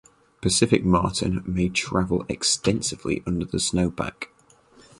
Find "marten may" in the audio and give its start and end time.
0.83-1.69